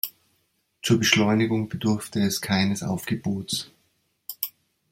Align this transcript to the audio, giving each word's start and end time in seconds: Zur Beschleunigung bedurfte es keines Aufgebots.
Zur 0.81 0.97
Beschleunigung 0.97 1.69
bedurfte 1.69 2.21
es 2.21 2.41
keines 2.41 2.81
Aufgebots. 2.81 3.69